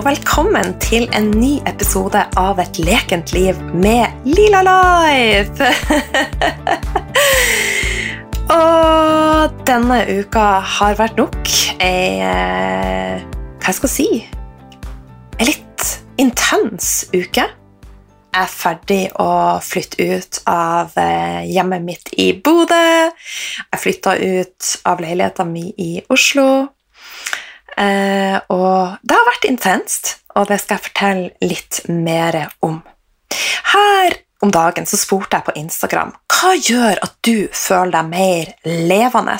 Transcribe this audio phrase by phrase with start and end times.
[0.00, 5.66] og velkommen til en ny episode av Et lekent liv med Lila Life!
[8.54, 10.46] og denne uka
[10.78, 11.52] har vært nok
[11.84, 13.20] ei eh,
[13.60, 14.08] Hva skal jeg si?
[15.36, 15.92] Ei litt
[16.22, 17.44] intens uke.
[17.44, 19.30] Jeg er ferdig å
[19.60, 22.84] flytte ut av eh, hjemmet mitt i Bodø.
[23.68, 26.70] Jeg flytta ut av leiligheta mi i Oslo.
[27.76, 32.80] Eh, og det har vært intenst, og det skal jeg fortelle litt mer om.
[33.70, 38.52] Her om dagen så spurte jeg på Instagram hva gjør at du føler deg mer
[38.64, 39.36] levende.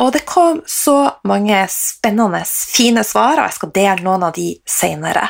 [0.00, 0.96] Og det kom så
[1.28, 5.28] mange spennende, fine svar, og jeg skal dele noen av de seinere.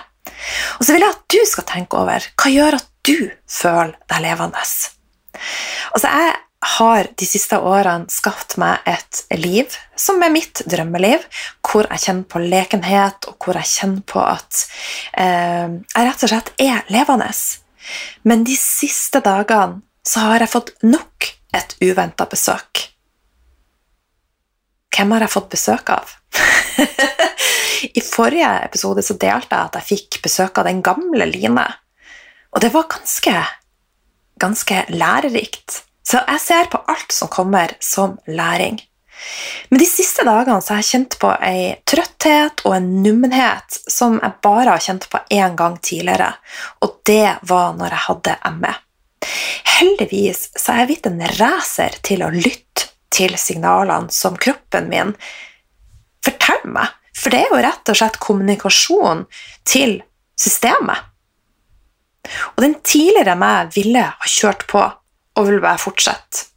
[0.79, 3.17] Og så vil jeg at du skal tenke over hva gjør at du
[3.51, 4.63] føler deg levende.
[5.93, 6.33] Altså, jeg
[6.65, 11.23] har de siste årene skapt meg et liv som er mitt drømmeliv,
[11.65, 14.65] hvor jeg kjenner på lekenhet, og hvor jeg kjenner på at
[15.21, 17.29] eh, jeg rett og slett er levende.
[18.25, 22.89] Men de siste dagene så har jeg fått nok et uventa besøk.
[24.95, 26.13] Hvem har jeg fått besøk av?
[27.99, 31.67] I forrige episode så delte jeg at jeg fikk besøk av den gamle Line.
[32.55, 33.35] Og det var ganske,
[34.41, 35.83] ganske lærerikt.
[36.15, 38.77] Så jeg ser på alt som kommer, som læring.
[39.69, 44.21] Men de siste dagene så har jeg kjent på ei trøtthet og en nummenhet som
[44.21, 46.31] jeg bare har kjent på én gang tidligere,
[46.87, 48.73] og det var når jeg hadde ME.
[49.75, 55.15] Heldigvis så er jeg blitt en racer til å lytte til signalene som kroppen min
[56.23, 59.27] forteller meg, for det er jo rett og slett kommunikasjon
[59.67, 59.99] til
[60.39, 61.11] systemet.
[62.55, 64.93] Og den tidligere meg ville ha kjørt på
[65.35, 66.51] og vil bare fortsette.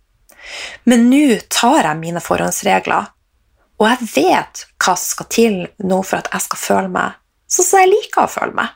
[0.88, 3.12] Men nå tar jeg mine forhåndsregler,
[3.78, 7.18] og jeg vet hva som skal til nå for at jeg skal føle meg
[7.48, 8.74] sånn som jeg liker å føle meg.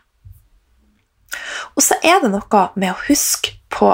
[1.75, 3.93] Og så er det noe med å huske på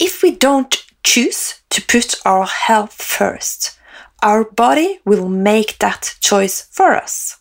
[0.00, 3.78] If we don't choose to put our health first,
[4.22, 7.36] our body will make that choice for us.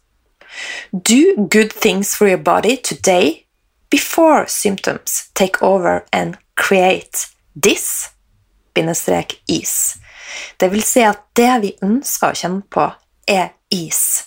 [0.94, 3.48] Do good things for your body today
[3.90, 8.98] before symptoms take over and create dis-is.
[10.58, 12.86] Det vil si at det vi ønsker å kjenne på,
[13.30, 14.26] er is,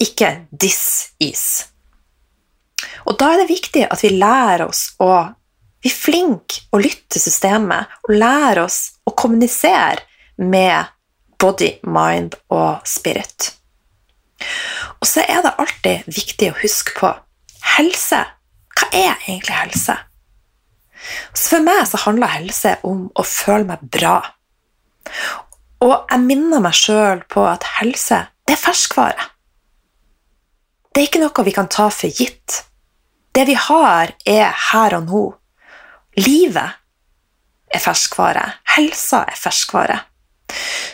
[0.00, 1.46] ikke dis-is.
[3.06, 5.12] Og da er det viktig at vi lærer oss å
[5.82, 10.04] Vi er flinke å lytte til systemet og lære oss å kommunisere
[10.38, 10.92] med
[11.42, 13.48] body, mind og spirit.
[15.00, 17.10] Og så er det alltid viktig å huske på
[17.74, 18.20] helse.
[18.78, 19.96] Hva er egentlig helse?
[21.34, 24.16] Så for meg så handler helse om å føle meg bra.
[25.82, 29.30] Og jeg minner meg sjøl på at helse, det er ferskvare.
[30.92, 32.62] Det er ikke noe vi kan ta for gitt.
[33.32, 35.22] Det vi har, er her og nå.
[36.20, 36.78] Livet
[37.72, 38.44] er ferskvare.
[38.74, 39.98] Helsa er ferskvare.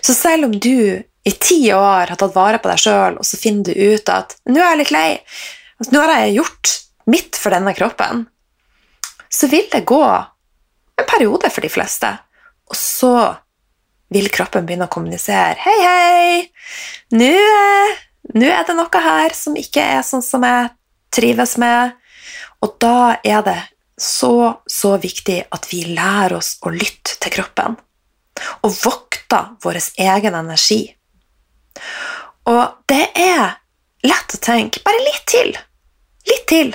[0.04, 3.40] Så selv om du i ti år har tatt vare på deg sjøl, og så
[3.40, 5.20] finner du ut at 'nå er jeg litt lei',
[5.78, 6.75] altså, 'nå har jeg gjort
[7.06, 8.26] mitt for denne kroppen',
[9.38, 10.03] så vil det gå
[10.99, 12.10] en periode for de fleste.
[12.69, 13.15] Og så
[14.10, 15.54] vil kroppen begynne å kommunisere.
[15.60, 16.53] 'Hei, hei!
[17.15, 17.32] Nå,
[18.34, 20.72] nå er det noe her som ikke er sånn som jeg
[21.15, 21.94] trives med.'
[22.65, 23.60] Og da er det
[23.99, 27.76] så, så viktig at vi lærer oss å lytte til kroppen.
[28.66, 30.81] Og vokter vår egen energi.
[32.50, 33.59] Og det er
[34.03, 35.55] lett å tenke bare litt til.
[36.26, 36.75] Litt til.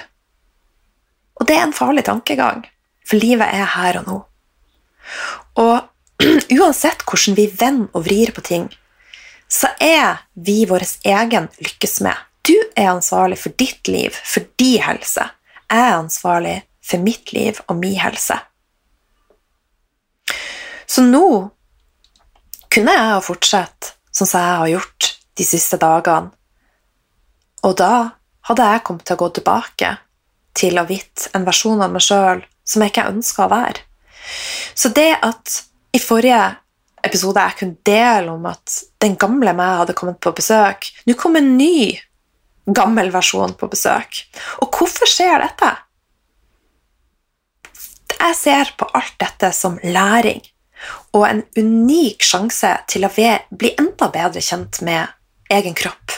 [1.40, 2.64] Og det er en farlig tankegang,
[3.08, 4.20] for livet er her og nå.
[5.64, 6.24] Og
[6.60, 8.70] uansett hvordan vi vender og vrir på ting,
[9.50, 12.18] så er vi vår egen lykkesmed.
[12.44, 15.28] Du er ansvarlig for ditt liv, for din helse.
[15.70, 18.36] Jeg er ansvarlig for mitt liv og min helse.
[20.86, 21.28] Så nå
[22.74, 26.34] kunne jeg ha fortsatt sånn som jeg har gjort de siste dagene.
[27.64, 27.94] Og da
[28.50, 29.94] hadde jeg kommet til å gå tilbake
[30.58, 33.84] til å vite en versjon av meg sjøl som jeg ikke ønska å være.
[34.74, 35.60] Så det at
[35.94, 36.42] i forrige
[37.04, 41.36] episode jeg kunne dele om at den gamle meg hadde kommet på besøk Nå kom
[41.36, 41.92] en ny,
[42.64, 44.24] gammel versjon på besøk.
[44.64, 45.74] Og hvorfor skjer dette?
[48.14, 50.40] Jeg ser på alt dette som læring
[51.14, 55.12] og en unik sjanse til å bli enda bedre kjent med
[55.54, 56.16] egen kropp.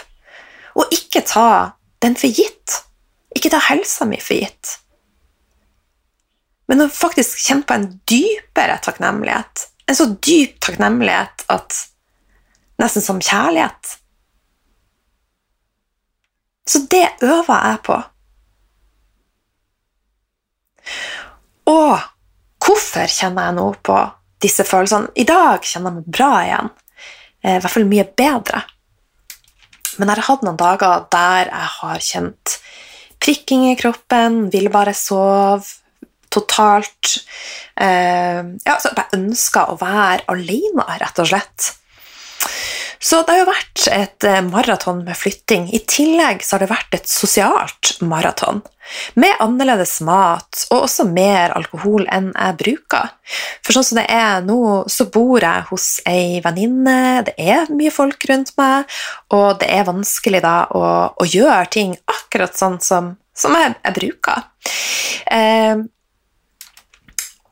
[0.76, 1.48] Og ikke ta
[2.04, 2.82] den for gitt.
[3.36, 4.78] Ikke ta helsa mi for gitt.
[6.72, 9.68] Men å faktisk kjenne på en dypere takknemlighet.
[9.86, 11.84] En så dyp takknemlighet at
[12.76, 13.94] Nesten som kjærlighet.
[16.68, 17.96] Så det øver jeg på.
[21.72, 22.04] Og
[22.66, 24.00] hvorfor kjenner jeg nå på
[24.44, 25.14] disse følelsene?
[25.16, 26.72] I dag kjenner jeg meg bra igjen.
[27.46, 28.66] Eh, I hvert fall mye bedre.
[29.96, 32.58] Men jeg har hatt noen dager der jeg har kjent
[33.26, 35.66] prikking i kroppen, vil bare sove
[36.36, 37.16] totalt.
[37.80, 41.72] Eh, ja, så jeg ønsker å være alene, rett og slett.
[43.06, 45.68] Så det har jo vært et eh, maraton med flytting.
[45.78, 48.64] I tillegg så har det vært et sosialt maraton.
[49.14, 53.12] Med annerledes mat og også mer alkohol enn jeg bruker.
[53.62, 54.58] For sånn som det er nå,
[54.90, 58.90] så bor jeg hos ei venninne, det er mye folk rundt meg,
[59.38, 63.96] og det er vanskelig da å, å gjøre ting akkurat sånn som, som jeg, jeg,
[64.00, 64.48] bruker.
[65.30, 65.84] Eh,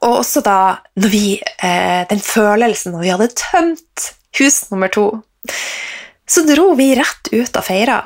[0.01, 0.57] og også da
[0.97, 4.09] vi, eh, den følelsen når vi hadde tømt
[4.41, 5.05] hus nummer to
[6.33, 8.01] så dro vi rett ut og feira.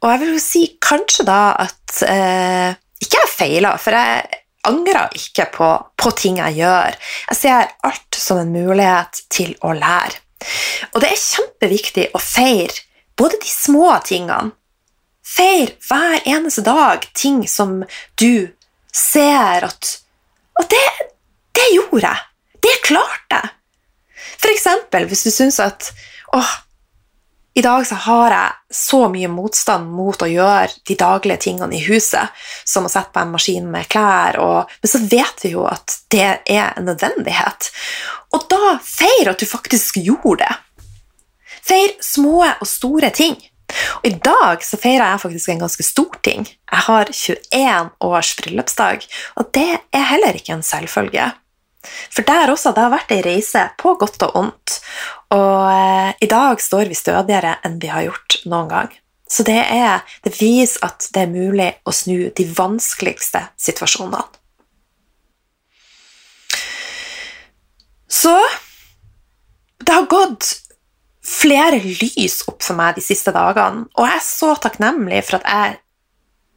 [0.00, 5.12] Og jeg vil jo si kanskje da at eh, Ikke jeg feila, for jeg angrer
[5.16, 6.96] ikke på, på, ting jeg gjør.
[7.30, 10.20] Jeg ser alt som en mulighet til å lære.
[10.92, 12.84] Og det er kjempeviktig å feire
[13.16, 14.52] både de små tingene.
[15.24, 17.80] Feir hver eneste dag ting som
[18.18, 18.50] du
[18.92, 19.90] ser at
[20.58, 20.86] Og det,
[21.56, 22.24] det gjorde jeg!
[22.60, 23.52] Det klarte jeg!
[24.40, 25.92] For eksempel hvis du syns at
[26.36, 26.50] åh,
[27.54, 31.82] i dag så har jeg så mye motstand mot å gjøre de daglige tingene i
[31.82, 32.30] huset,
[32.64, 35.96] som å sette på en maskin med klær, og, men så vet vi jo at
[36.14, 37.70] det er en nødvendighet.
[38.36, 40.52] Og da feir at du faktisk gjorde det.
[41.66, 43.34] Feir små og store ting.
[44.00, 46.46] Og I dag så feirer jeg faktisk en ganske stor ting.
[46.46, 49.06] Jeg har 21 års bryllupsdag,
[49.38, 51.32] og det er heller ikke en selvfølge.
[52.12, 54.59] For der også, det har vært ei reise på godt og ondt.
[55.34, 58.90] Og eh, i dag står vi stødigere enn vi har gjort noen gang.
[59.30, 64.24] Så det, er, det viser at det er mulig å snu de vanskeligste situasjonene.
[68.10, 68.34] Så
[69.78, 70.48] det har gått
[71.22, 75.46] flere lys opp for meg de siste dagene, og jeg er så takknemlig for at
[75.46, 75.78] jeg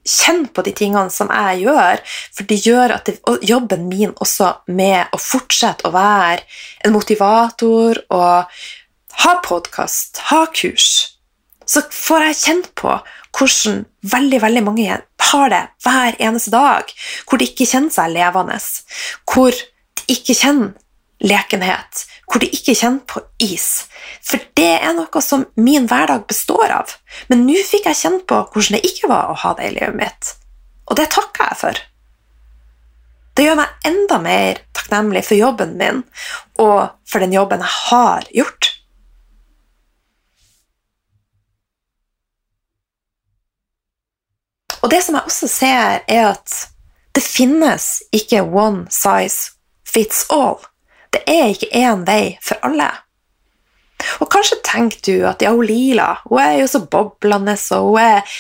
[0.04, 2.04] kjenne på de tingene som jeg gjør,
[2.36, 3.18] for det gjør at det,
[3.48, 6.44] jobben min også med å fortsette å være
[6.84, 8.62] en motivator og
[9.24, 11.18] ha podkast, ha kurs,
[11.66, 12.96] så får jeg kjenne på
[13.34, 15.00] hvordan veldig veldig mange
[15.34, 16.90] har det hver eneste dag,
[17.26, 18.60] hvor de ikke kjenner seg levende,
[19.30, 20.74] hvor de ikke kjenner
[21.24, 23.86] lekenhet, hvor de ikke kjenner på is.
[24.26, 26.96] For det er noe som min hverdag består av.
[27.30, 30.00] Men nå fikk jeg kjenne på hvordan det ikke var å ha det i livet
[30.00, 30.32] mitt.
[30.90, 31.82] Og det takker jeg for.
[33.38, 36.04] Det gjør meg enda mer takknemlig for jobben min
[36.62, 38.70] og for den jobben jeg har gjort.
[44.84, 46.58] Og det som jeg også ser, er at
[47.16, 49.54] det finnes ikke one size
[49.88, 50.60] fits all.
[51.14, 52.90] Det er ikke én vei for alle.
[54.20, 58.02] Og kanskje tenker du at ja, hun Lila hun er jo så boblende, og hun
[58.02, 58.36] er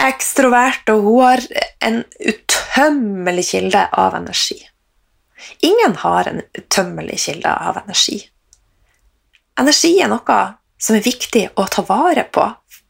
[0.00, 1.44] ekstrovert, og hun har
[1.86, 4.58] en utømmelig kilde av energi.
[5.66, 8.22] Ingen har en utømmelig kilde av energi.
[9.60, 10.40] Energi er noe
[10.80, 12.46] som er viktig å ta vare på.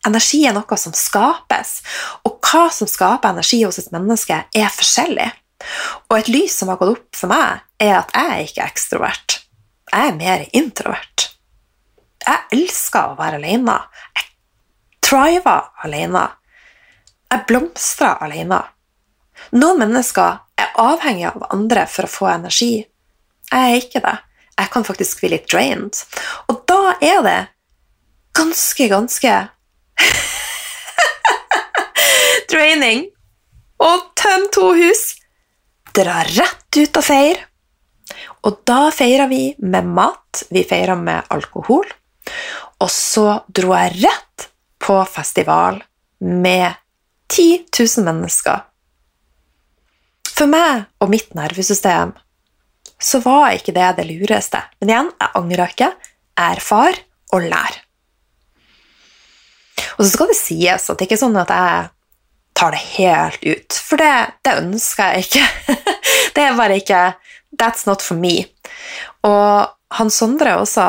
[0.07, 1.81] Energi er noe som skapes,
[2.25, 5.29] og hva som skaper energi hos et menneske, er forskjellig.
[6.09, 9.39] Og et lys som har gått opp for meg, er at jeg ikke er ekstrovert.
[9.91, 11.31] Jeg er mer introvert.
[12.21, 13.77] Jeg elsker å være alene.
[14.17, 14.29] Jeg
[15.05, 16.27] triver alene.
[17.31, 18.61] Jeg blomstrer alene.
[19.57, 22.75] Noen mennesker er avhengig av andre for å få energi.
[23.51, 24.19] Jeg er ikke det.
[24.61, 25.97] Jeg kan faktisk bli litt drained.
[26.53, 27.39] Og da er det
[28.37, 29.39] ganske, ganske
[32.53, 33.09] draining
[33.81, 35.20] å tømme to hus
[35.97, 37.47] dra rett ut og feire.
[38.47, 41.87] Og da feira vi med mat, vi feira med alkohol.
[42.81, 44.49] Og så dro jeg rett
[44.81, 45.83] på festival
[46.21, 46.73] med
[47.31, 48.65] 10 000 mennesker.
[50.31, 52.15] For meg og mitt nervesystem
[53.01, 54.61] så var ikke det det lureste.
[54.81, 55.93] Men igjen, jeg angrer ikke.
[56.41, 56.97] Erfar
[57.37, 57.79] og lær.
[59.99, 61.89] Og så skal det sies at det ikke er sånn at jeg
[62.61, 63.81] tar det helt ut.
[63.89, 64.15] For det,
[64.45, 65.75] det ønsker jeg ikke.
[66.37, 67.03] det er bare ikke
[67.61, 68.45] That's not for me.
[69.27, 70.85] Og han Sondre også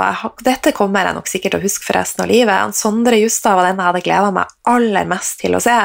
[0.45, 2.53] Dette kommer jeg nok sikkert til å huske for resten av livet.
[2.53, 5.77] Han Sondre Justad var den jeg hadde gleda meg aller mest til å se.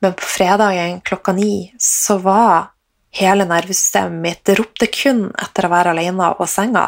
[0.00, 2.70] Men på fredagen klokka ni så var
[3.18, 6.86] hele nervesystemet mitt Det ropte kun etter å være alene på senga,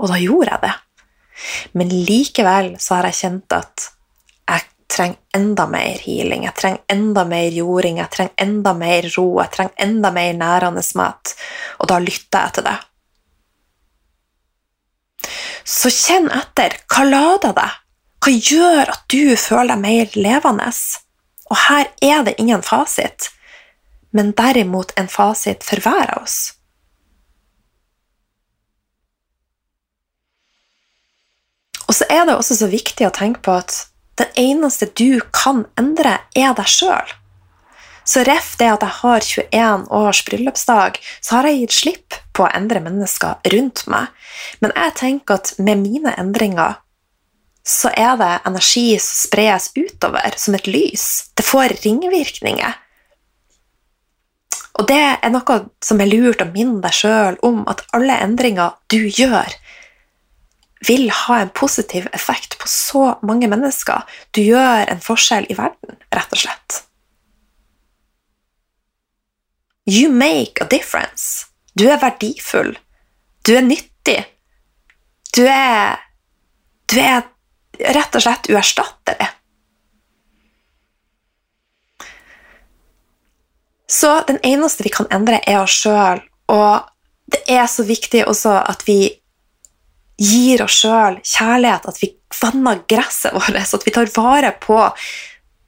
[0.00, 0.74] og da gjorde jeg det.
[1.76, 3.90] Men likevel så har jeg kjent at
[4.90, 9.52] trenger enda mer healing, jeg trenger enda mer jording, jeg trenger enda mer ro, jeg
[9.54, 11.34] trenger enda mer nærende mat,
[11.78, 12.78] og da lytter jeg til det.
[15.70, 16.74] Så kjenn etter.
[16.90, 17.76] Hva lader deg?
[18.20, 20.70] Hva gjør at du føler deg mer levende?
[21.50, 23.30] Og her er det ingen fasit,
[24.12, 26.40] men derimot en fasit for hver av oss.
[31.90, 33.89] Og så er det også så viktig å tenke på at
[34.20, 37.16] det eneste du kan endre, er deg sjøl.
[38.10, 42.46] Så ref det at jeg har 21 års bryllupsdag, så har jeg gitt slipp på
[42.46, 44.10] å endre mennesker rundt meg.
[44.64, 46.80] Men jeg tenker at med mine endringer
[47.66, 51.06] så er det energi som spres utover som et lys.
[51.36, 52.78] Det får ringvirkninger.
[54.80, 58.78] Og det er noe som er lurt å minne deg sjøl om, at alle endringer
[58.90, 59.52] du gjør,
[60.88, 64.06] vil ha en positiv effekt på så mange mennesker.
[64.32, 66.80] Du gjør en forskjell i verden, rett og slett.
[69.90, 71.46] You make a difference.
[71.74, 72.76] Du er verdifull.
[73.46, 74.24] Du er nyttig.
[75.34, 76.00] Du er
[76.90, 77.22] Du er
[77.94, 79.28] rett og slett uerstattelig.
[83.86, 86.18] Så den eneste vi kan endre, er oss sjøl,
[86.50, 86.90] og
[87.30, 89.19] det er så viktig også at vi
[90.20, 94.78] gir oss sjøl kjærlighet, at vi vanner gresset vårt, at vi tar vare på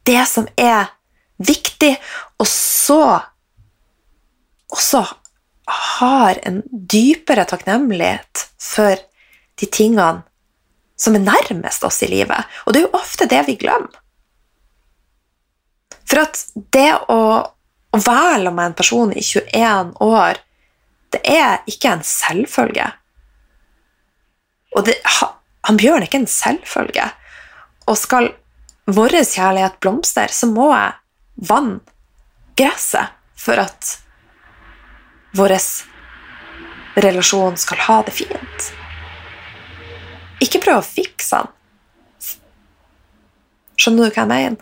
[0.06, 0.90] det som er
[1.42, 1.94] viktig,
[2.38, 3.02] og så
[4.72, 5.02] også
[5.72, 8.98] har en dypere takknemlighet for
[9.60, 10.22] de tingene
[10.98, 12.46] som er nærmest oss i livet.
[12.66, 13.98] Og det er jo ofte det vi glemmer.
[16.06, 16.40] For at
[16.74, 20.40] det å, å være med en person i 21 år,
[21.12, 22.90] det er ikke en selvfølge.
[24.76, 27.08] Og det, han Bjørn er ikke en selvfølge.
[27.90, 28.32] Og skal
[28.90, 31.80] vår kjærlighet blomstre, så må jeg vanne
[32.58, 33.96] gresset for at
[35.36, 35.56] vår
[37.02, 38.68] relasjon skal ha det fint.
[40.42, 41.58] Ikke prøv å fikse den.
[43.78, 44.60] Skjønner du hva jeg mener?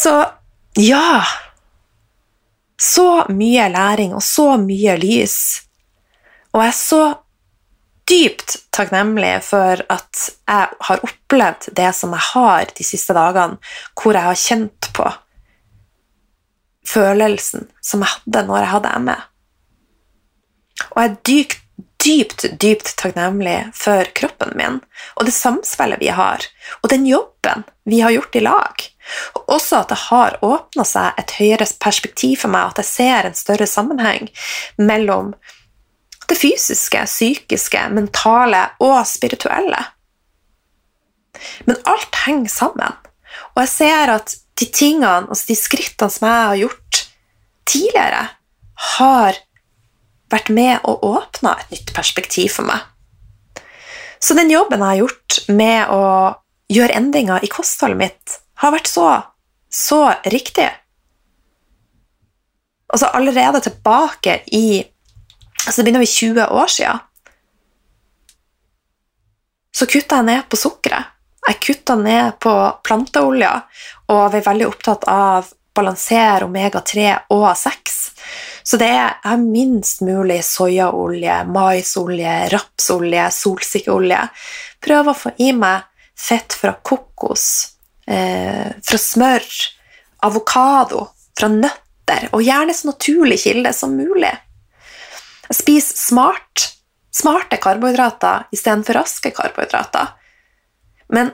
[0.00, 0.12] Så
[0.78, 1.24] ja
[2.80, 5.36] Så mye læring og så mye lys.
[6.50, 7.02] Og jeg er så
[8.10, 13.58] dypt takknemlig for at jeg har opplevd det som jeg har de siste dagene,
[13.94, 15.06] hvor jeg har kjent på
[16.90, 19.16] følelsen som jeg hadde når jeg hadde ME.
[20.90, 21.58] Og jeg er dypt,
[22.00, 24.80] dypt, dypt takknemlig for kroppen min
[25.18, 26.46] og det samspillet vi har,
[26.80, 28.86] og den jobben vi har gjort i lag.
[29.36, 33.28] Og også at det har åpna seg et høyere perspektiv for meg, at jeg ser
[33.28, 34.30] en større sammenheng
[34.80, 35.34] mellom
[36.30, 39.80] det fysiske, psykiske, mentale og spirituelle.
[41.66, 42.98] Men alt henger sammen.
[43.54, 47.00] Og jeg ser at de tingene, altså de skrittene som jeg har gjort
[47.70, 48.24] tidligere,
[48.96, 49.40] har
[50.30, 52.84] vært med og åpna et nytt perspektiv for meg.
[54.20, 56.04] Så den jobben jeg har gjort med å
[56.70, 59.08] gjøre endringer i kostholdet mitt, har vært så,
[59.72, 60.68] så riktig.
[62.90, 64.82] Altså allerede tilbake i
[65.66, 67.06] altså Det begynner vi 20 år siden.
[69.76, 71.16] Så kutta jeg ned på sukkeret.
[71.48, 72.52] Jeg kutta ned på
[72.84, 73.54] planteolja
[74.12, 77.98] og vi er veldig opptatt av balansere omega-3 og 6.
[78.66, 84.20] Så det er minst mulig soyaolje, maisolje, rapsolje, solsikkeolje.
[84.82, 85.86] Prøv å få i meg
[86.20, 87.46] fett fra kokos,
[88.06, 89.46] eh, fra smør,
[90.26, 94.34] avokado, fra nøtter, og gjerne så naturlig kilde som mulig.
[95.50, 96.68] Spis smart,
[97.10, 100.12] smarte karbohydrater istedenfor raske karbohydrater.
[101.10, 101.32] Men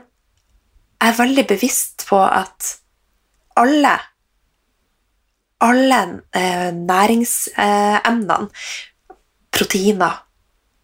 [0.96, 2.76] jeg er veldig bevisst på at
[3.60, 3.96] alle
[5.64, 6.00] alle
[6.36, 8.48] eh, næringsemnene,
[9.52, 10.18] proteiner,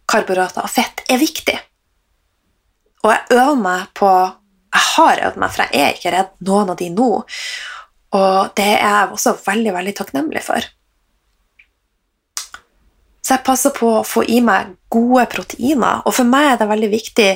[0.09, 1.59] karbohydrater og fett, er viktig.
[3.03, 4.13] Og jeg øver meg på
[4.73, 7.09] Jeg har øvd meg, for jeg er ikke redd noen av de nå.
[8.17, 10.65] Og det er jeg også veldig, veldig takknemlig for.
[13.23, 16.03] Så jeg passer på å få i meg gode proteiner.
[16.07, 17.31] Og for meg er det veldig viktig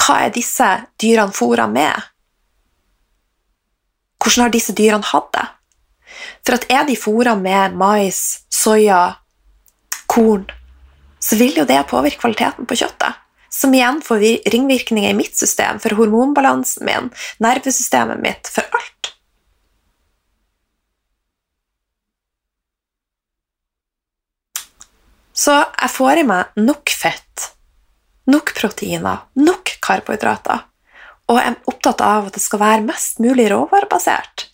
[0.00, 0.68] hva er disse
[1.00, 2.08] dyrene fôra med?
[4.20, 5.46] Hvordan har disse dyrene hatt det?
[6.44, 8.20] For at er de fôra med mais,
[8.52, 9.02] soya,
[10.10, 10.46] korn,
[11.20, 13.18] så vil jo det påvirke kvaliteten på kjøttet.
[13.50, 14.22] Som igjen får
[14.52, 17.10] ringvirkninger i mitt system, for hormonbalansen min,
[17.42, 18.99] nervesystemet mitt, for alt.
[25.40, 27.46] Så jeg får i meg nok fett,
[28.28, 30.66] nok proteiner, nok karbohydrater.
[31.30, 34.48] og jeg er opptatt av at det skal være mest mulig råvarebasert.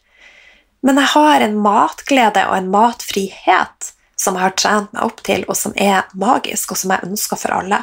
[0.85, 5.45] Men jeg har en matglede og en matfrihet som jeg har trent meg opp til,
[5.49, 7.81] og som er magisk, og som jeg ønsker for alle.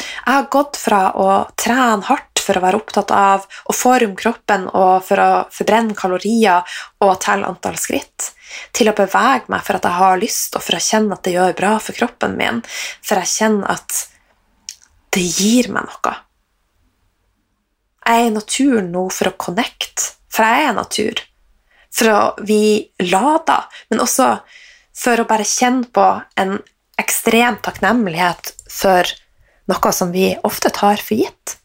[0.00, 1.28] Jeg har gått fra å
[1.58, 6.66] trene hardt for å være opptatt av å forme kroppen og for å forbrenne kalorier
[7.00, 8.32] og telle antall skritt,
[8.76, 11.36] til å bevege meg for at jeg har lyst, og for å kjenne at det
[11.36, 12.62] gjør bra for kroppen min,
[13.04, 14.00] for jeg kjenner at
[15.14, 16.16] det gir meg noe.
[18.06, 21.22] Jeg er i naturen nå for å connecte, for jeg er natur.
[21.90, 22.62] For å vi
[23.10, 24.32] lada, men også
[24.96, 26.06] for å bare kjenne på
[26.40, 26.58] en
[27.00, 29.08] ekstrem takknemlighet for
[29.70, 31.59] noe som vi ofte tar for gitt.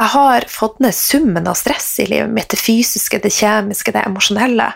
[0.00, 4.06] Jeg har fått ned summen av stress i livet mitt, det fysiske, det kjemiske, det
[4.08, 4.70] emosjonelle.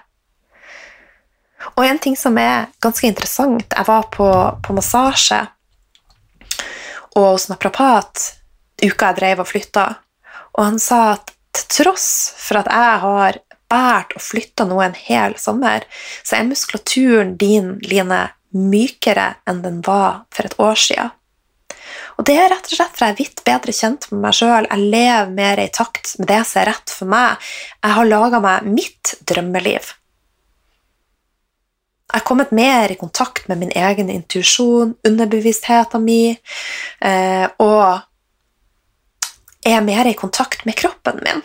[1.78, 4.26] Og en ting som er ganske interessant Jeg var på,
[4.60, 5.40] på massasje
[7.14, 8.20] og hos naprapat
[8.82, 9.84] uka jeg drev og flytta,
[10.58, 12.08] og han sa at til tross
[12.42, 13.38] for at jeg har
[13.70, 15.86] båret og flytta noe en hel sommer,
[16.26, 21.14] så er muskulaturen din, Line, mykere enn den var for et år siden.
[22.14, 24.68] Og det er rett og slett for jeg er vidt bedre kjent med meg sjøl.
[24.70, 27.50] Jeg lever mer i takt med det som er rett for meg.
[27.82, 29.90] Jeg har laga meg mitt drømmeliv.
[32.14, 36.36] Jeg har kommet mer i kontakt med min egen intuisjon, underbevisstheten min,
[37.02, 38.04] eh, og
[39.66, 41.42] er mer i kontakt med kroppen min.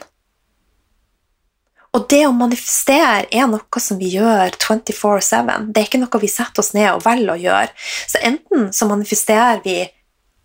[1.98, 5.72] Og det å manifestere er noe som vi gjør 24-7.
[5.74, 7.72] Det er ikke noe vi setter oss ned og velger å gjøre.
[8.12, 9.80] Så enten så manifesterer vi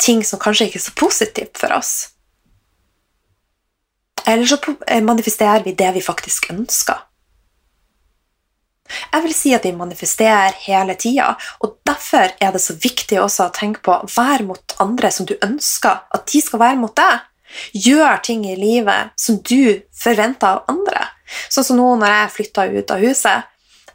[0.01, 1.95] ting som kanskje ikke er så positivt for oss,
[4.27, 7.03] eller så eh, manifesterer vi det vi faktisk ønsker.
[9.13, 13.49] Jeg vil si at vi manifesterer hele tida, og derfor er det så viktig også
[13.49, 17.25] å tenke på vær mot andre som du ønsker at de skal være mot deg.
[17.87, 21.07] Gjør ting i livet som du forventer av andre.
[21.49, 23.51] Sånn som nå når jeg flytta ut av huset.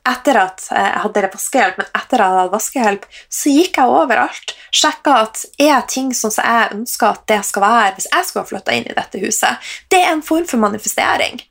[0.08, 3.08] Etter at jeg hadde vaskehjelp, men etter at jeg hadde vaskehjelp,
[3.40, 4.56] så gikk jeg overalt.
[4.72, 8.52] Sjekka at er ting som jeg ønsker at det skal være hvis jeg skulle ha
[8.52, 9.72] flytta inn i dette huset.
[9.92, 11.42] Det er en form for manifestering.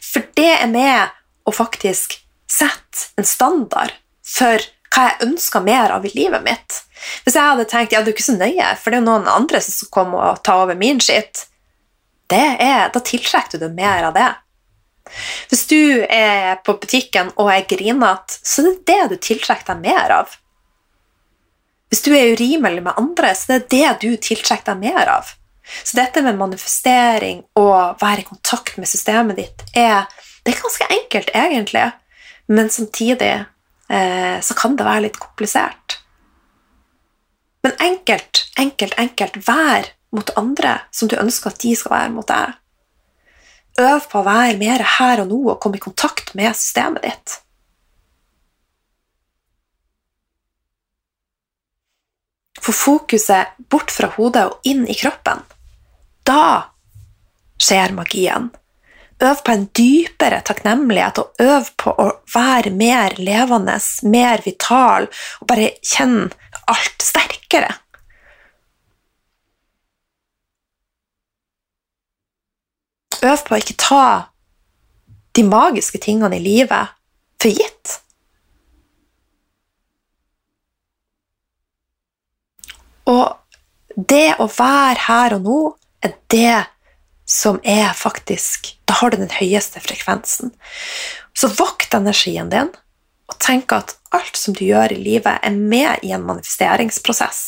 [0.00, 1.12] For det er med
[1.48, 6.82] å faktisk sette en standard for hva jeg ønsker mer av i livet mitt.
[7.24, 9.30] Hvis jeg hadde tenkt ja, det er ikke så nøye, for det er jo noen
[9.30, 11.46] andre som skal komme og ta over min skitt,
[12.32, 14.28] da tiltrekker du deg mer av det.
[15.50, 19.84] Hvis du er på butikken og er grinete, så er det det du tiltrekker deg
[19.84, 20.36] mer av.
[21.92, 25.32] Hvis du er urimelig med andre, så er det det du tiltrekker deg mer av.
[25.84, 30.08] Så dette med manifestering og være i kontakt med systemet ditt er,
[30.42, 31.84] det er ganske enkelt, egentlig,
[32.50, 33.34] men samtidig
[33.88, 35.98] eh, så kan det være litt komplisert.
[37.62, 39.38] Men enkelt, enkelt, enkelt.
[39.46, 42.56] Vær mot andre som du ønsker at de skal være mot deg.
[43.80, 47.38] Øv på å være mer her og nå og komme i kontakt med systemet ditt.
[52.62, 55.40] Få fokuset bort fra hodet og inn i kroppen.
[56.22, 56.68] Da
[57.58, 58.50] skjer magien.
[59.22, 63.76] Øv på en dypere takknemlighet, og øv på å være mer levende,
[64.10, 65.06] mer vital,
[65.40, 66.30] og bare kjenne
[66.70, 67.70] alt sterkere.
[73.22, 74.06] Øv på å ikke ta
[75.36, 76.92] de magiske tingene i livet
[77.40, 77.98] for gitt.
[83.08, 83.38] Og
[83.96, 85.58] det å være her og nå
[86.02, 86.60] er det
[87.28, 90.50] som er faktisk Da har du den høyeste frekvensen.
[91.32, 92.68] Så vokt energien din,
[93.30, 97.40] og tenk at alt som du gjør i livet, er med i en manifesteringsprosess.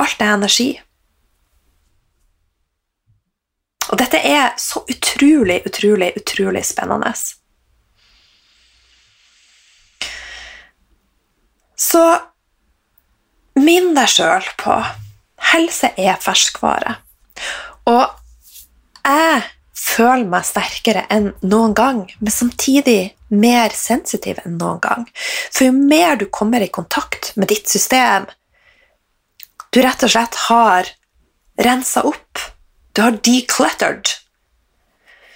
[0.00, 0.70] Alt er energi.
[3.92, 7.12] Og dette er så utrolig, utrolig, utrolig spennende.
[11.76, 12.02] Så
[13.60, 14.78] minn deg sjøl på
[15.52, 16.96] helse er ferskvare.
[17.90, 18.06] Og
[19.02, 19.42] jeg
[19.76, 25.04] føler meg sterkere enn noen gang, men samtidig mer sensitiv enn noen gang.
[25.50, 28.28] For jo mer du kommer i kontakt med ditt system,
[29.72, 30.88] du rett og slett har
[31.60, 32.40] rensa opp
[32.92, 34.08] du har decluttered,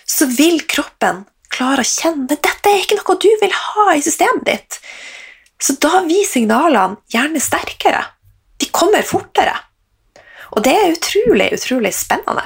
[0.07, 4.45] så vil kroppen klare å kjenne dette er ikke noe du vil ha i systemet
[4.49, 4.79] ditt.
[5.63, 8.03] Så da blir signalene gjerne sterkere.
[8.61, 9.55] De kommer fortere.
[10.53, 12.45] Og det er utrolig, utrolig spennende.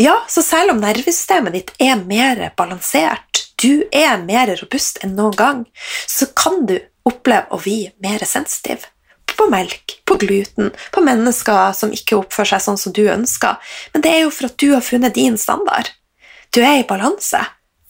[0.00, 5.36] Ja, så selv om nervesystemet ditt er mer balansert, du er mer robust enn noen
[5.38, 5.60] gang,
[6.08, 8.86] så kan du oppleve å bli mer sensitiv.
[9.38, 13.58] På melk, på gluten, på mennesker som ikke oppfører seg sånn som du ønsker.
[13.94, 15.90] Men det er jo for at du har funnet din standard.
[16.52, 17.40] Du er i balanse.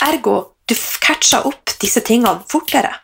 [0.03, 0.37] Ergo,
[0.69, 2.95] du catcher opp disse tingene fortere.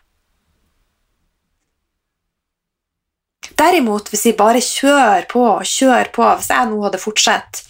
[3.59, 7.62] Derimot, hvis vi bare kjører på og kjører på Hvis jeg nå hadde fortsatt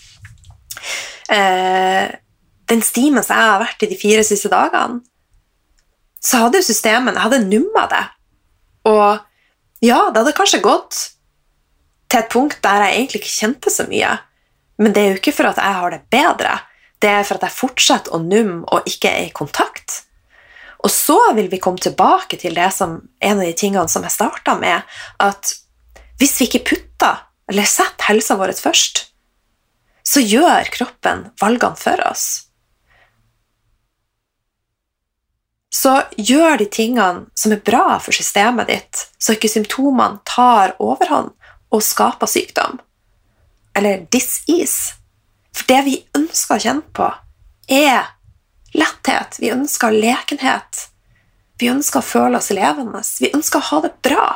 [1.33, 2.11] eh,
[2.69, 5.01] den stimen som jeg har vært i de fire siste dagene,
[6.21, 8.05] så hadde jo systemet Jeg hadde numma det.
[8.91, 9.25] Og
[9.85, 10.97] ja, det hadde kanskje gått
[12.09, 14.17] til et punkt der jeg egentlig ikke kjente så mye.
[14.79, 16.57] Men det er jo ikke for at jeg har det bedre.
[17.03, 20.03] Det er for at jeg fortsetter å numme og ikke er i kontakt.
[20.87, 24.15] Og så vil vi komme tilbake til det som en av de tingene som jeg
[24.15, 24.87] starta med,
[25.19, 25.55] at
[26.19, 29.07] hvis vi ikke putter eller setter helsa vår først,
[30.07, 32.48] så gjør kroppen valgene for oss.
[35.75, 41.35] Så gjør de tingene som er bra for systemet ditt, så ikke symptomene tar overhånd
[41.75, 42.79] og skaper sykdom.
[43.77, 44.97] Eller dis-ease.
[45.53, 47.09] For det vi ønsker å kjenne på,
[47.69, 48.15] er
[48.79, 49.37] letthet.
[49.43, 50.89] Vi ønsker lekenhet.
[51.59, 53.03] Vi ønsker å føle oss levende.
[53.21, 54.27] Vi ønsker å ha det bra.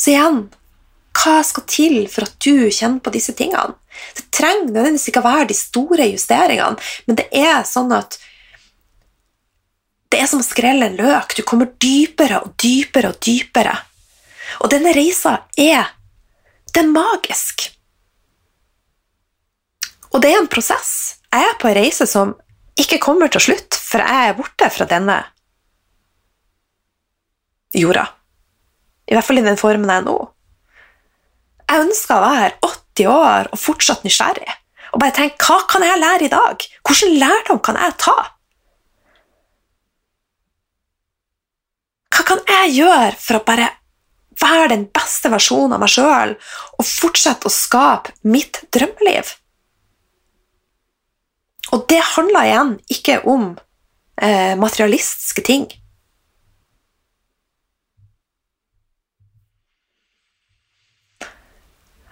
[0.00, 0.46] Så igjen
[1.14, 3.76] hva skal til for at du kjenner på disse tingene?
[4.18, 8.18] Det trenger nødvendigvis ikke å være de store justeringene, men det er sånn at
[10.12, 11.34] det er som å skrelle en løk.
[11.34, 13.72] Du kommer dypere og dypere og dypere.
[14.62, 15.90] Og denne reisa er
[16.74, 17.68] er magisk.
[20.14, 21.20] Og det er en prosess.
[21.30, 22.34] Jeg er på en reise som
[22.78, 25.18] ikke kommer til slutt, for jeg er borte fra denne
[27.74, 28.06] jorda.
[29.10, 30.16] I hvert fall i den formen jeg er nå.
[31.64, 32.58] Jeg ønsker å være
[32.94, 34.50] 80 år og fortsatt nysgjerrig.
[34.94, 36.66] Og bare tenk hva kan jeg lære i dag?
[36.86, 38.16] Hvilken lærdom kan jeg ta?
[42.14, 43.70] Hva kan jeg gjøre for å bare
[44.40, 46.34] være den beste versjonen av meg sjøl
[46.78, 49.34] og fortsette å skape mitt drømmeliv?
[51.74, 53.48] Og det handler igjen ikke om
[54.22, 55.66] eh, materialistiske ting.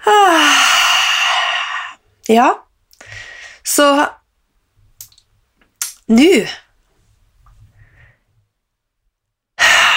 [2.33, 2.49] Ja,
[3.63, 3.87] så
[6.13, 6.23] nå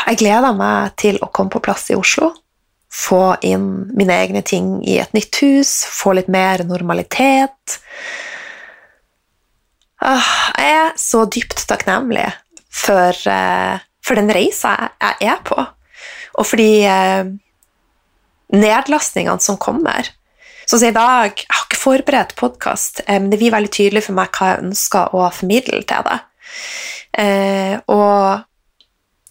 [0.06, 2.32] Jeg gleder meg til å komme på plass i Oslo.
[2.96, 7.80] Få inn mine egne ting i et nytt hus, få litt mer normalitet.
[10.06, 10.30] Ah,
[10.62, 12.28] jeg er så dypt takknemlig
[12.70, 15.58] for, eh, for den reisa jeg er på,
[16.38, 17.26] og fordi eh,
[18.56, 20.10] nedlastningene som kommer.
[20.66, 24.18] Så i dag Jeg har ikke forberedt podkast, eh, men det blir veldig tydelig for
[24.18, 26.26] meg hva jeg ønsker å formidle til deg.
[27.22, 28.46] Eh, og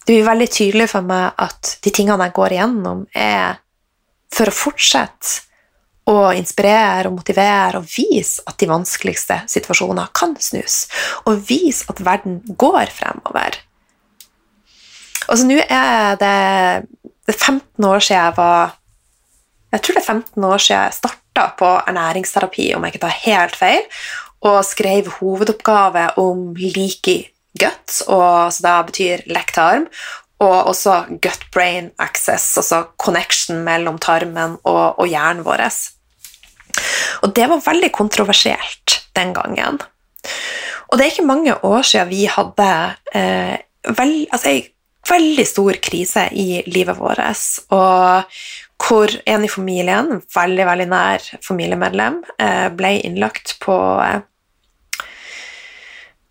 [0.05, 3.59] det blir veldig tydelig for meg at de tingene jeg går igjennom, er
[4.35, 5.43] for å fortsette
[6.05, 10.85] å inspirere og motivere og vise at de vanskeligste situasjoner kan snus.
[11.25, 13.57] Og vise at verden går fremover.
[15.25, 16.35] Altså, nå er det,
[17.25, 18.75] det 15 år siden jeg var
[19.75, 23.21] jeg tror det er 15 år siden jeg starta på ernæringsterapi, om jeg ikke tar
[23.25, 23.81] helt feil,
[24.45, 27.23] og skrev hovedoppgave om leaky
[27.59, 29.87] gut, og, så da betyr lektarm,
[30.43, 35.63] og også gut-brain access, altså connection mellom tarmen og, og hjernen vår.
[37.23, 39.79] Og det var veldig kontroversielt den gangen.
[40.91, 42.69] Og det er ikke mange år siden vi hadde
[43.15, 43.55] eh,
[43.95, 44.67] vel, altså, en
[45.09, 47.23] veldig stor krise i livet vårt.
[47.75, 48.35] Og
[48.81, 55.05] hvor en i familien, veldig veldig nær familiemedlem, eh, ble innlagt på, eh,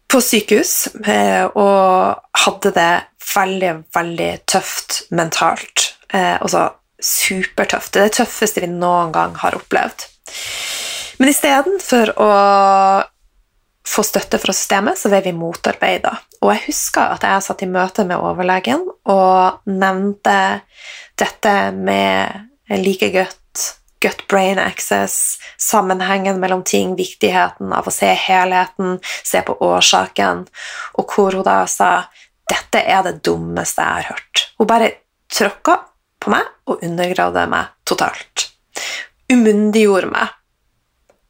[0.09, 2.93] på sykehus eh, og hadde det
[3.35, 5.91] veldig, veldig tøft mentalt.
[6.15, 6.69] Altså
[7.03, 7.91] supertøft.
[7.91, 10.05] Det er det tøffeste vi noen gang har opplevd.
[11.19, 12.29] Men istedenfor å
[13.87, 16.15] få støtte fra systemet, så ble vi motarbeida.
[16.43, 20.37] Og jeg husker at jeg satt i møte med overlegen og nevnte
[21.21, 23.41] dette med like godt
[24.05, 30.45] gut-brain access, sammenhengen mellom ting, viktigheten av å se helheten, se på årsaken,
[31.01, 32.11] og hvor hun da sa
[32.45, 34.47] 'Dette er det dummeste jeg har hørt'.
[34.59, 34.91] Hun bare
[35.33, 35.79] tråkka
[36.21, 38.51] på meg og undergravde meg totalt.
[39.33, 40.29] Umyndiggjorde meg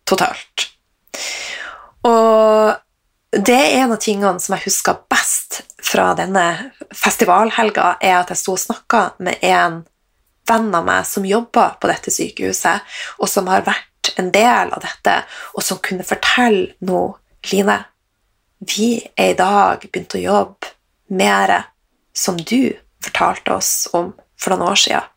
[0.04, 0.73] totalt.
[2.04, 2.74] Og
[3.34, 6.44] det er en av tingene som jeg husker best fra denne
[6.94, 9.82] festivalhelga, er at jeg sto og snakka med en
[10.48, 12.84] venn av meg som jobber på dette sykehuset,
[13.18, 15.16] og som har vært en del av dette,
[15.56, 17.18] og som kunne fortelle noe.
[17.44, 17.74] Line,
[18.64, 20.70] vi er i dag begynt å jobbe
[21.12, 21.50] mer
[22.16, 22.72] som du
[23.04, 25.10] fortalte oss om for noen år siden.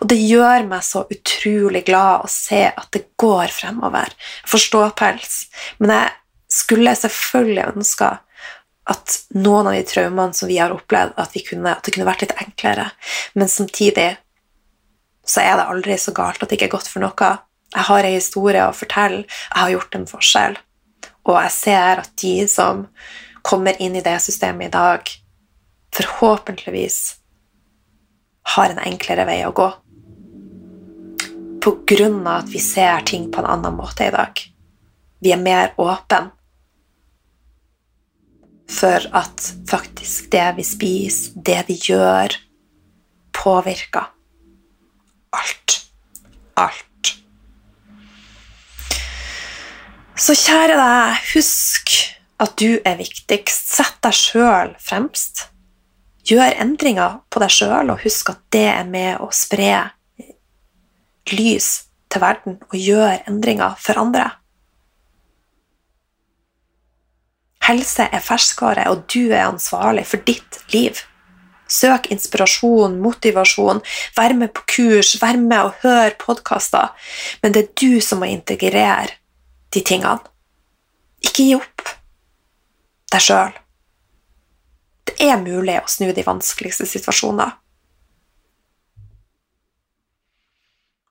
[0.00, 4.12] Og det gjør meg så utrolig glad å se at det går fremover.
[4.42, 5.46] Jeg forstår pels,
[5.78, 6.12] men jeg
[6.54, 8.10] skulle selvfølgelig ønska
[8.92, 12.26] at noen av de traumene som vi har opplevd, at, kunne, at, det kunne vært
[12.26, 12.90] litt enklere.
[13.32, 14.10] Men samtidig
[15.24, 17.30] så er det aldri så galt at det ikke er godt for noe.
[17.74, 19.24] Jeg har en historie å fortelle.
[19.24, 20.58] Jeg har gjort en forskjell.
[21.24, 22.84] Og jeg ser at de som
[23.44, 25.08] kommer inn i det systemet i dag,
[25.94, 26.98] forhåpentligvis
[28.44, 29.68] har en enklere vei å gå.
[31.64, 34.40] På grunn av at vi ser ting på en annen måte i dag.
[35.24, 36.28] Vi er mer åpne
[38.74, 42.36] for at faktisk det vi spiser, det vi gjør,
[43.32, 44.10] påvirker
[45.34, 45.78] alt.
[46.60, 47.14] Alt.
[50.14, 51.90] Så kjære deg, husk
[52.44, 53.74] at du er viktigst.
[53.74, 55.48] Sett deg sjøl fremst.
[56.24, 59.90] Gjør endringer på deg sjøl, og husk at det er med å spre
[61.34, 61.68] lys
[62.12, 64.30] til verden og gjøre endringer for andre.
[67.64, 71.00] Helse er ferskvare, og du er ansvarlig for ditt liv.
[71.68, 73.80] Søk inspirasjon, motivasjon,
[74.16, 76.92] vær med på kurs, vær med og hør podkaster.
[77.42, 79.16] Men det er du som må integrere
[79.72, 80.20] de tingene.
[81.24, 81.94] Ikke gi opp
[83.12, 83.63] deg sjøl.
[85.04, 87.52] Det er mulig å snu de vanskeligste situasjoner.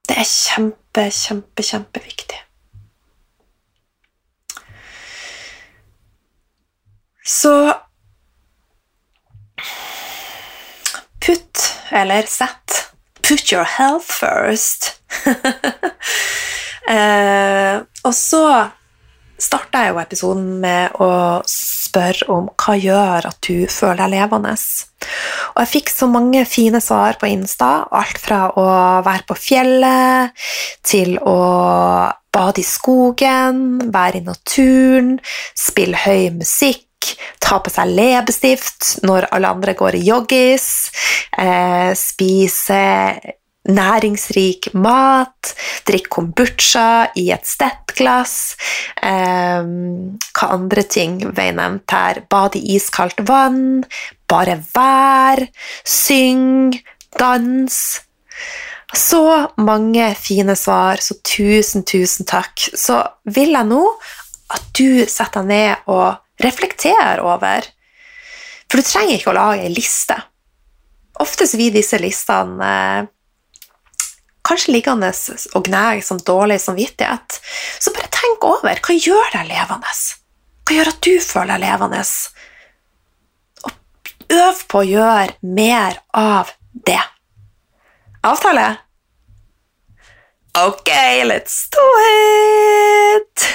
[0.07, 2.39] Det er kjempe, kjempe, kjempeviktig.
[7.23, 7.53] Så
[11.23, 12.89] putt, eller sett
[13.23, 15.01] Put your health first.
[16.89, 18.41] eh, og så
[19.39, 21.07] starta jeg jo episoden med å
[21.93, 24.55] spørre om hva gjør at du føler deg levende.
[25.53, 27.85] Og jeg fikk så mange fine svar på Insta.
[27.93, 28.65] Alt fra å
[29.05, 30.45] være på fjellet
[30.85, 31.37] til å
[32.33, 35.19] bade i skogen, være i naturen,
[35.53, 36.89] spille høy musikk
[37.43, 40.67] ta på seg leppestift når alle andre går i joggis,
[41.37, 42.79] eh, spise
[43.69, 45.53] næringsrik mat,
[45.87, 48.55] drikk kombucha i et stettglass
[48.99, 52.23] eh, Hva andre ting ble nevnt her?
[52.29, 53.85] Bad i iskaldt vann,
[54.27, 55.45] bare vær,
[55.87, 56.75] syng,
[57.19, 57.77] dans.
[58.93, 59.23] Så
[59.57, 62.67] mange fine svar, så tusen, tusen takk.
[62.77, 63.81] Så vil jeg nå
[64.53, 67.65] at du setter deg ned og reflekterer over.
[68.69, 70.17] For du trenger ikke å lage ei liste.
[71.21, 73.09] Ofte så blir disse listene eh,
[74.47, 75.11] kanskje liggende
[75.55, 77.39] og gnage som dårlig samvittighet.
[77.79, 79.97] Så bare tenk over hva gjør deg levende.
[80.63, 82.03] Hva gjør at du føler deg levende?
[83.63, 86.53] Og øv på å gjøre mer av
[86.87, 87.01] det.
[88.23, 88.69] Avtale?
[90.53, 90.89] Ok,
[91.25, 93.45] let's do it!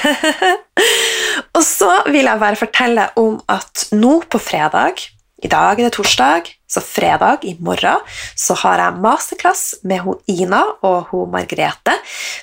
[1.56, 5.04] og så vil jeg bare fortelle om at nå på fredag
[5.38, 8.02] I dag er det torsdag, så fredag i morgen
[8.36, 11.96] så har jeg masterclass med hun Ina og hun Margrethe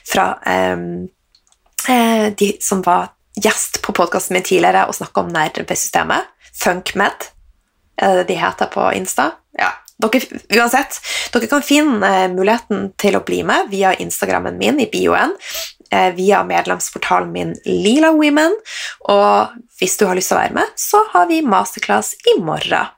[0.07, 6.31] fra eh, de som var gjest på podkasten min tidligere og snakka om nervesystemet.
[6.55, 7.29] FunkMed
[8.01, 9.29] er det de heter på Insta.
[9.59, 9.69] Ja,
[10.01, 10.97] dere, uansett,
[11.33, 15.35] dere kan finne eh, muligheten til å bli med via Instagrammen min i bioen,
[15.91, 18.57] eh, via medlemsportalen min Lila Women,
[19.11, 22.91] og hvis du har lyst til å være med, så har vi masterclass i morgen.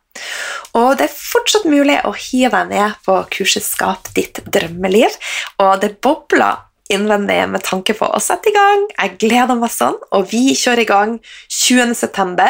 [0.77, 5.15] Og det er fortsatt mulig å hive deg ned på kurset Skap ditt drømmeliv,
[5.63, 8.86] og det bobler innvendig med tanke på å sette i gang.
[8.95, 11.15] Jeg gleder meg sånn, og vi kjører i gang
[11.54, 12.47] 20.9.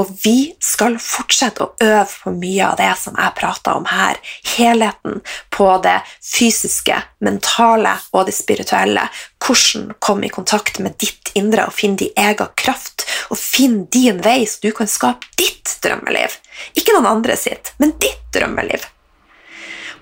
[0.00, 4.20] Og vi skal fortsette å øve på mye av det som jeg prata om her.
[4.56, 5.22] Helheten
[5.54, 9.08] på det fysiske, mentale og det spirituelle.
[9.38, 13.06] Hvordan komme i kontakt med ditt indre og finne din egen kraft.
[13.32, 16.38] Og finne din vei, så du kan skape ditt drømmeliv.
[16.78, 18.86] Ikke noen andre sitt, men ditt drømmeliv.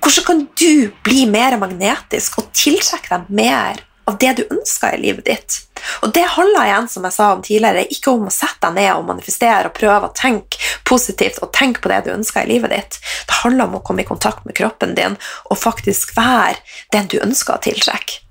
[0.01, 5.03] Hvordan kan du bli mer magnetisk og tiltrekke deg mer av det du ønsker i
[5.03, 5.61] livet ditt?
[6.03, 8.91] Og Det handler igjen som jeg sa om tidligere, ikke om å sette deg ned
[8.95, 12.75] og manifestere og prøve å tenke positivt og tenke på det du ønsker i livet
[12.75, 12.99] ditt.
[13.27, 15.19] Det handler om å komme i kontakt med kroppen din
[15.51, 16.59] og faktisk være
[16.95, 18.23] den du ønsker å tiltrekke.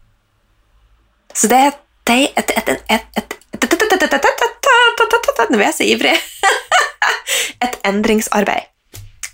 [1.36, 1.82] Så det er
[5.56, 6.14] Nå er jeg så ivrig.
[7.64, 8.68] Et endringsarbeid.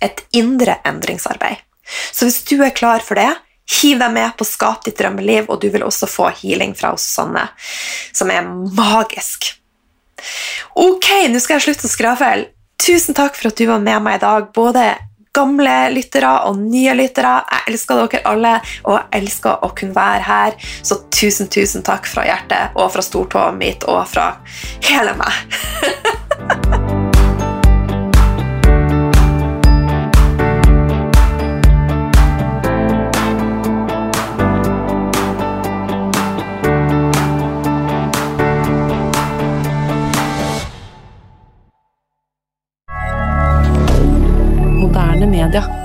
[0.04, 1.62] Et indre endringsarbeid.
[1.84, 3.30] Så hvis du er klar for det,
[3.72, 7.06] Hiv deg med på Skap ditt drømmeliv, og du vil også få healing fra oss
[7.14, 7.46] Sanne,
[8.12, 8.42] som er
[8.74, 9.52] magisk.
[10.78, 12.50] Ok, nå skal jeg slutte å skravle.
[12.82, 14.90] Tusen takk for at du var med meg i dag, både
[15.32, 17.36] gamle lyttere og nye lyttere.
[17.54, 18.52] Jeg elsker dere alle,
[18.84, 20.58] og jeg elsker å kunne være her.
[20.82, 24.32] Så tusen, tusen takk fra hjertet og fra stortåa mitt og fra
[24.90, 26.80] hele meg.
[45.32, 45.81] media.